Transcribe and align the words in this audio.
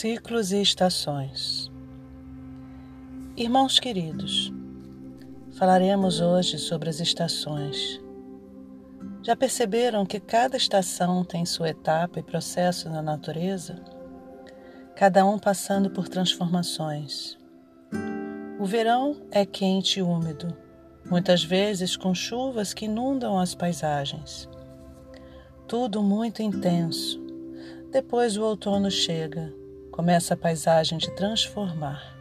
Ciclos 0.00 0.52
e 0.52 0.62
estações. 0.62 1.72
Irmãos 3.36 3.80
queridos, 3.80 4.52
falaremos 5.54 6.20
hoje 6.20 6.56
sobre 6.56 6.88
as 6.88 7.00
estações. 7.00 8.00
Já 9.24 9.34
perceberam 9.34 10.06
que 10.06 10.20
cada 10.20 10.56
estação 10.56 11.24
tem 11.24 11.44
sua 11.44 11.70
etapa 11.70 12.20
e 12.20 12.22
processo 12.22 12.88
na 12.88 13.02
natureza? 13.02 13.82
Cada 14.94 15.26
um 15.26 15.36
passando 15.36 15.90
por 15.90 16.08
transformações. 16.08 17.36
O 18.56 18.64
verão 18.64 19.16
é 19.32 19.44
quente 19.44 19.98
e 19.98 20.02
úmido, 20.02 20.56
muitas 21.10 21.42
vezes 21.42 21.96
com 21.96 22.14
chuvas 22.14 22.72
que 22.72 22.84
inundam 22.84 23.36
as 23.36 23.52
paisagens. 23.52 24.48
Tudo 25.66 26.04
muito 26.04 26.40
intenso. 26.40 27.20
Depois 27.90 28.36
o 28.36 28.44
outono 28.44 28.92
chega 28.92 29.57
começa 29.98 30.34
a 30.34 30.36
paisagem 30.36 30.96
de 30.96 31.10
transformar. 31.10 32.16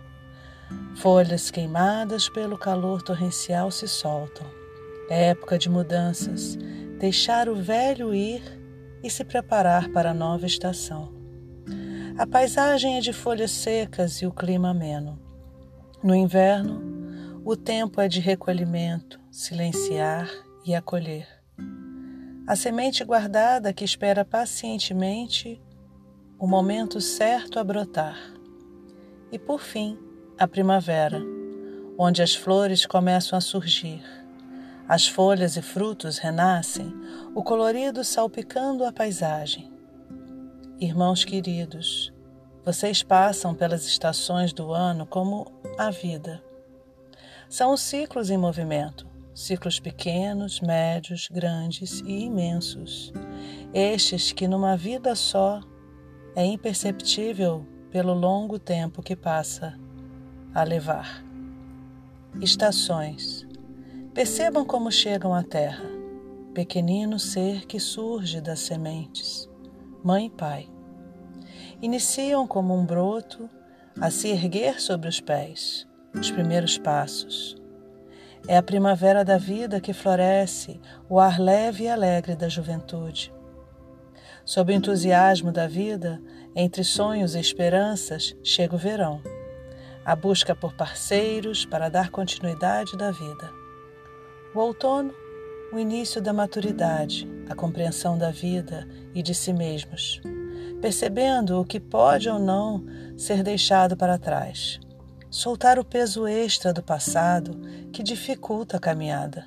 Folhas 0.95 1.52
queimadas 1.52 2.27
pelo 2.27 2.58
calor 2.58 3.04
torrencial 3.04 3.70
se 3.70 3.88
soltam. 3.88 4.48
É 5.12 5.26
época 5.26 5.59
de 5.59 5.70
mudanças, 5.70 6.55
deixar 6.98 7.48
o 7.48 7.54
velho 7.54 8.16
ir 8.16 8.41
e 9.04 9.12
se 9.12 9.23
preparar 9.23 9.90
para 9.90 10.09
a 10.09 10.13
nova 10.13 10.48
estação. 10.48 11.13
A 12.18 12.26
paisagem 12.26 12.98
é 12.98 12.99
de 12.99 13.13
folhas 13.13 13.52
secas 13.52 14.23
e 14.23 14.26
o 14.26 14.32
clima 14.32 14.71
ameno. 14.71 15.21
No 16.04 16.16
inverno, 16.16 16.82
o 17.46 17.55
tempo 17.55 18.02
é 18.02 18.07
de 18.07 18.20
recolhimento, 18.20 19.20
silenciar 19.30 20.27
e 20.66 20.73
acolher. 20.73 21.27
A 22.48 22.55
semente 22.55 23.04
guardada 23.04 23.71
que 23.71 23.85
espera 23.85 24.26
pacientemente 24.26 25.62
o 26.40 26.46
momento 26.46 27.02
certo 27.02 27.60
a 27.60 27.63
brotar. 27.63 28.16
E 29.32 29.40
por 29.40 29.60
fim, 29.60 29.98
a 30.38 30.48
primavera, 30.48 31.20
onde 31.98 32.21
as 32.21 32.35
flores 32.35 32.85
começam 32.85 33.35
a 33.35 33.41
surgir. 33.41 34.04
As 34.88 35.08
folhas 35.08 35.58
e 35.58 35.63
frutos 35.63 36.20
renascem, 36.20 36.93
o 37.34 37.43
colorido 37.43 38.04
salpicando 38.04 38.85
a 38.85 38.91
paisagem. 38.91 39.71
Irmãos 40.80 41.26
queridos, 41.26 42.13
vocês 42.63 43.02
passam 43.02 43.55
pelas 43.55 43.88
estações 43.88 44.54
do 44.54 44.71
ano 44.71 45.08
como 45.08 45.52
a 45.76 45.90
vida. 45.90 46.43
São 47.49 47.74
os 47.74 47.82
ciclos 47.82 48.30
em 48.30 48.38
movimento, 48.38 49.08
ciclos 49.34 49.80
pequenos, 49.80 50.62
médios, 50.62 51.27
grandes 51.32 51.99
e 52.02 52.26
imensos. 52.26 53.12
Estes 53.74 54.32
que 54.32 54.48
numa 54.48 54.77
vida 54.77 55.15
só 55.15 55.62
é 56.38 56.46
imperceptível 56.46 57.66
pelo 57.90 58.13
longo 58.13 58.60
tempo 58.60 59.02
que 59.02 59.16
passa 59.16 59.76
a 60.54 60.62
levar. 60.62 61.26
Estações. 62.40 63.43
Percebam 64.13 64.63
como 64.63 64.91
chegam 64.91 65.34
à 65.34 65.41
Terra, 65.41 65.90
pequenino 66.53 67.18
ser 67.18 67.66
que 67.66 67.80
surge 67.80 68.40
das 68.40 68.59
sementes, 68.59 69.50
mãe 70.03 70.28
e 70.28 70.30
pai. 70.30 70.69
Iniciam 71.81 72.46
como 72.46 72.75
um 72.75 72.85
broto 72.85 73.50
a 74.00 74.12
se 74.12 74.28
erguer 74.28 74.80
sobre 74.80 75.09
os 75.09 75.19
pés, 75.19 75.88
os 76.13 76.30
primeiros 76.30 76.78
passos. 76.78 77.56
É 78.47 78.58
a 78.58 78.63
primavera 78.63 79.25
da 79.25 79.40
vida 79.40 79.81
que 79.81 79.91
floresce 79.91 80.80
o 81.09 81.19
ar 81.19 81.40
leve 81.40 81.85
e 81.85 81.90
alegre 81.90 82.35
da 82.35 82.47
juventude. 82.47 83.34
Sob 84.47 84.72
o 84.72 84.75
entusiasmo 84.75 85.51
da 85.51 85.67
vida, 85.67 86.22
entre 86.56 86.81
sonhos 86.81 87.35
e 87.35 87.40
esperanças, 87.40 88.34
chega 88.41 88.75
o 88.75 88.78
verão. 88.78 89.22
A 90.06 90.16
busca 90.16 90.56
por 90.56 90.74
parceiros 90.74 91.66
para 91.66 91.90
dar 91.90 92.09
continuidade 92.09 92.96
da 92.96 93.12
vida. 93.12 93.52
O 94.56 94.59
outono, 94.59 95.13
o 95.74 95.78
início 95.78 96.22
da 96.22 96.31
maturidade, 96.31 97.28
a 97.50 97.53
compreensão 97.53 98.18
da 98.18 98.31
vida 98.31 98.88
e 99.13 99.22
de 99.22 99.36
si 99.36 99.52
mesmos, 99.52 100.22
percebendo 100.80 101.59
o 101.59 101.66
que 101.66 101.78
pode 101.78 102.30
ou 102.30 102.40
não 102.40 102.86
ser 103.18 103.44
deixado 103.44 103.97
para 103.97 104.18
trás. 104.18 104.80
Soltar 105.30 105.78
o 105.78 105.84
peso 105.84 106.25
extra 106.25 106.72
do 106.72 106.81
passado 106.81 107.52
que 107.91 108.02
dificulta 108.02 108.78
a 108.78 108.80
caminhada. 108.80 109.46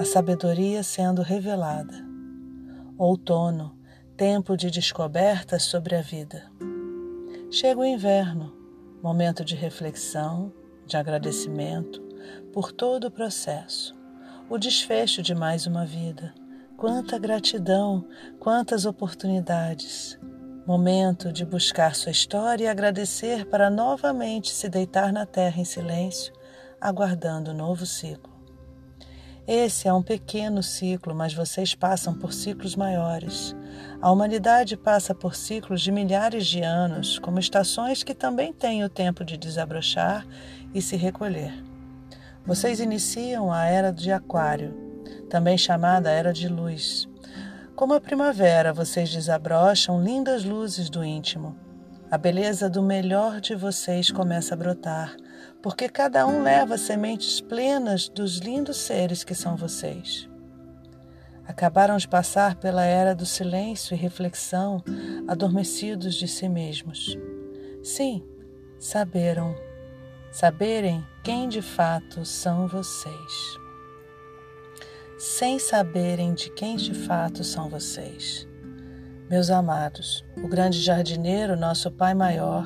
A 0.00 0.06
sabedoria 0.06 0.82
sendo 0.82 1.20
revelada. 1.20 2.02
Outono, 2.96 3.75
tempo 4.16 4.56
de 4.56 4.70
descobertas 4.70 5.64
sobre 5.64 5.94
a 5.94 6.00
vida. 6.00 6.50
Chega 7.50 7.80
o 7.80 7.84
inverno, 7.84 8.56
momento 9.02 9.44
de 9.44 9.54
reflexão, 9.54 10.50
de 10.86 10.96
agradecimento 10.96 12.00
por 12.50 12.72
todo 12.72 13.08
o 13.08 13.10
processo, 13.10 13.94
o 14.48 14.56
desfecho 14.56 15.22
de 15.22 15.34
mais 15.34 15.66
uma 15.66 15.84
vida. 15.84 16.32
Quanta 16.78 17.18
gratidão, 17.18 18.06
quantas 18.40 18.86
oportunidades. 18.86 20.18
Momento 20.66 21.30
de 21.30 21.44
buscar 21.44 21.94
sua 21.94 22.10
história 22.10 22.64
e 22.64 22.68
agradecer 22.68 23.44
para 23.46 23.68
novamente 23.68 24.50
se 24.50 24.68
deitar 24.68 25.12
na 25.12 25.26
terra 25.26 25.60
em 25.60 25.64
silêncio, 25.64 26.32
aguardando 26.80 27.50
o 27.50 27.54
um 27.54 27.56
novo 27.56 27.84
ciclo. 27.84 28.35
Esse 29.46 29.86
é 29.86 29.92
um 29.92 30.02
pequeno 30.02 30.60
ciclo, 30.60 31.14
mas 31.14 31.32
vocês 31.32 31.72
passam 31.72 32.12
por 32.12 32.32
ciclos 32.32 32.74
maiores. 32.74 33.54
A 34.02 34.10
humanidade 34.10 34.76
passa 34.76 35.14
por 35.14 35.36
ciclos 35.36 35.82
de 35.82 35.92
milhares 35.92 36.48
de 36.48 36.62
anos, 36.62 37.20
como 37.20 37.38
estações 37.38 38.02
que 38.02 38.12
também 38.12 38.52
têm 38.52 38.82
o 38.82 38.88
tempo 38.88 39.24
de 39.24 39.36
desabrochar 39.36 40.26
e 40.74 40.82
se 40.82 40.96
recolher. 40.96 41.54
Vocês 42.44 42.80
iniciam 42.80 43.52
a 43.52 43.66
era 43.66 43.92
de 43.92 44.10
Aquário, 44.10 44.74
também 45.30 45.56
chamada 45.56 46.10
Era 46.10 46.32
de 46.32 46.48
Luz. 46.48 47.08
Como 47.76 47.94
a 47.94 48.00
primavera, 48.00 48.72
vocês 48.72 49.12
desabrocham 49.12 50.02
lindas 50.02 50.44
luzes 50.44 50.90
do 50.90 51.04
íntimo. 51.04 51.56
A 52.10 52.18
beleza 52.18 52.68
do 52.68 52.82
melhor 52.82 53.40
de 53.40 53.54
vocês 53.54 54.10
começa 54.10 54.54
a 54.54 54.56
brotar 54.56 55.16
porque 55.62 55.88
cada 55.88 56.26
um 56.26 56.42
leva 56.42 56.78
sementes 56.78 57.40
plenas 57.40 58.08
dos 58.08 58.38
lindos 58.38 58.76
seres 58.76 59.24
que 59.24 59.34
são 59.34 59.56
vocês. 59.56 60.28
Acabaram 61.46 61.96
de 61.96 62.08
passar 62.08 62.56
pela 62.56 62.84
era 62.84 63.14
do 63.14 63.24
silêncio 63.24 63.94
e 63.94 63.98
reflexão, 63.98 64.82
adormecidos 65.28 66.14
de 66.16 66.26
si 66.26 66.48
mesmos. 66.48 67.16
Sim, 67.82 68.24
saberam, 68.80 69.54
saberem 70.32 71.06
quem 71.22 71.48
de 71.48 71.62
fato 71.62 72.24
são 72.24 72.66
vocês. 72.66 73.58
Sem 75.18 75.58
saberem 75.58 76.34
de 76.34 76.50
quem 76.50 76.76
de 76.76 76.92
fato 76.92 77.44
são 77.44 77.68
vocês. 77.68 78.46
Meus 79.30 79.50
amados, 79.50 80.24
o 80.36 80.46
grande 80.46 80.80
jardineiro, 80.80 81.56
nosso 81.56 81.90
Pai 81.90 82.14
Maior, 82.14 82.64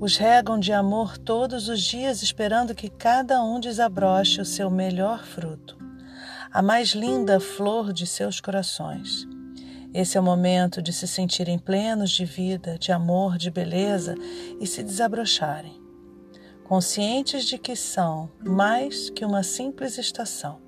os 0.00 0.16
regam 0.16 0.58
de 0.58 0.72
amor 0.72 1.16
todos 1.16 1.68
os 1.68 1.80
dias, 1.80 2.22
esperando 2.22 2.74
que 2.74 2.88
cada 2.88 3.42
um 3.42 3.60
desabroche 3.60 4.40
o 4.40 4.44
seu 4.44 4.70
melhor 4.70 5.24
fruto, 5.24 5.76
a 6.52 6.60
mais 6.60 6.90
linda 6.90 7.38
flor 7.40 7.92
de 7.92 8.06
seus 8.06 8.40
corações. 8.40 9.26
Esse 9.92 10.16
é 10.16 10.20
o 10.20 10.24
momento 10.24 10.82
de 10.82 10.92
se 10.92 11.06
sentirem 11.06 11.58
plenos 11.58 12.10
de 12.10 12.24
vida, 12.24 12.76
de 12.78 12.90
amor, 12.90 13.38
de 13.38 13.50
beleza 13.50 14.14
e 14.60 14.66
se 14.66 14.82
desabrocharem, 14.82 15.80
conscientes 16.64 17.44
de 17.44 17.58
que 17.58 17.76
são 17.76 18.28
mais 18.44 19.08
que 19.10 19.24
uma 19.24 19.42
simples 19.42 19.98
estação, 19.98 20.60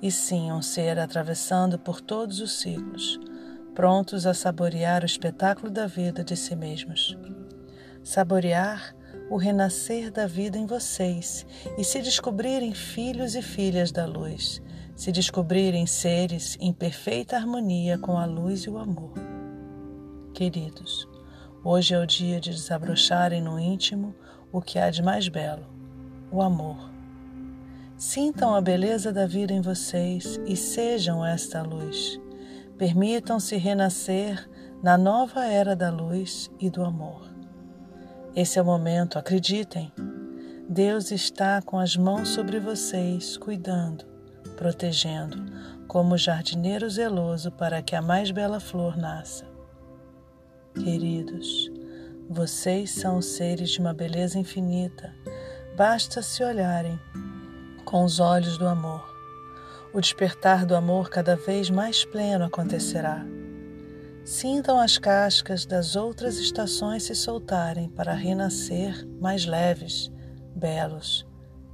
e 0.00 0.10
sim 0.10 0.52
um 0.52 0.62
ser 0.62 0.98
atravessando 0.98 1.78
por 1.78 2.00
todos 2.00 2.40
os 2.40 2.52
ciclos 2.52 3.18
prontos 3.74 4.26
a 4.26 4.34
saborear 4.34 5.02
o 5.02 5.06
espetáculo 5.06 5.70
da 5.70 5.86
vida 5.86 6.22
de 6.22 6.36
si 6.36 6.54
mesmos. 6.54 7.16
Saborear 8.02 8.94
o 9.30 9.36
renascer 9.36 10.10
da 10.10 10.26
vida 10.26 10.58
em 10.58 10.66
vocês 10.66 11.46
e 11.78 11.84
se 11.84 12.00
descobrirem 12.00 12.74
filhos 12.74 13.34
e 13.34 13.42
filhas 13.42 13.92
da 13.92 14.04
luz, 14.04 14.60
se 14.94 15.12
descobrirem 15.12 15.86
seres 15.86 16.56
em 16.60 16.72
perfeita 16.72 17.36
harmonia 17.36 17.96
com 17.98 18.18
a 18.18 18.24
luz 18.24 18.62
e 18.62 18.70
o 18.70 18.78
amor. 18.78 19.12
Queridos, 20.34 21.08
hoje 21.64 21.94
é 21.94 21.98
o 21.98 22.06
dia 22.06 22.40
de 22.40 22.50
desabrocharem 22.50 23.40
no 23.40 23.58
íntimo 23.58 24.14
o 24.50 24.60
que 24.60 24.78
há 24.78 24.90
de 24.90 25.02
mais 25.02 25.28
belo, 25.28 25.66
o 26.30 26.42
amor. 26.42 26.90
Sintam 27.96 28.54
a 28.54 28.60
beleza 28.60 29.12
da 29.12 29.26
vida 29.26 29.52
em 29.52 29.60
vocês 29.60 30.40
e 30.44 30.56
sejam 30.56 31.24
esta 31.24 31.62
luz 31.62 32.20
Permitam-se 32.82 33.56
renascer 33.56 34.48
na 34.82 34.98
nova 34.98 35.44
era 35.46 35.76
da 35.76 35.88
luz 35.88 36.50
e 36.58 36.68
do 36.68 36.82
amor. 36.82 37.31
Esse 38.34 38.58
é 38.58 38.62
o 38.62 38.64
momento, 38.64 39.18
acreditem. 39.18 39.92
Deus 40.66 41.10
está 41.10 41.60
com 41.60 41.78
as 41.78 41.96
mãos 41.96 42.30
sobre 42.30 42.58
vocês, 42.58 43.36
cuidando, 43.36 44.06
protegendo, 44.56 45.36
como 45.86 46.16
jardineiro 46.16 46.88
zeloso 46.88 47.50
para 47.52 47.82
que 47.82 47.94
a 47.94 48.00
mais 48.00 48.30
bela 48.30 48.58
flor 48.58 48.96
nasça. 48.96 49.44
Queridos, 50.74 51.70
Vocês 52.30 52.92
são 52.92 53.20
seres 53.20 53.70
de 53.70 53.80
uma 53.80 53.92
beleza 53.92 54.38
infinita. 54.38 55.12
Basta 55.76 56.22
se 56.22 56.42
olharem 56.42 56.98
com 57.84 58.04
os 58.04 58.20
olhos 58.20 58.56
do 58.56 58.66
amor. 58.66 59.04
O 59.92 60.00
despertar 60.00 60.64
do 60.64 60.74
amor 60.74 61.10
cada 61.10 61.36
vez 61.36 61.68
mais 61.68 62.06
pleno 62.06 62.46
acontecerá. 62.46 63.22
Sintam 64.24 64.78
as 64.78 64.98
cascas 64.98 65.66
das 65.66 65.96
outras 65.96 66.38
estações 66.38 67.02
se 67.02 67.14
soltarem 67.14 67.88
para 67.88 68.12
renascer 68.12 69.04
mais 69.20 69.46
leves, 69.46 70.12
belos 70.54 71.26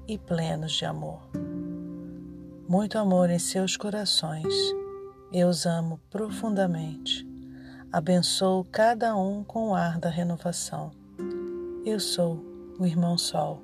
e 0.07 0.17
plenos 0.17 0.73
de 0.73 0.87
amor. 0.87 1.21
Muito 2.67 2.97
amor 2.97 3.29
em 3.29 3.39
seus 3.39 3.77
corações. 3.77 4.55
Eu 5.31 5.49
os 5.49 5.67
amo 5.67 6.01
profundamente. 6.09 7.29
Abençoo 7.93 8.65
cada 8.73 9.15
um 9.15 9.45
com 9.45 9.69
o 9.69 9.75
ar 9.75 9.99
da 9.99 10.09
renovação. 10.09 10.91
Eu 11.85 12.01
sou 12.01 12.43
o 12.79 12.87
irmão 12.87 13.19
Sol, 13.19 13.63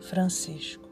Francisco. 0.00 0.88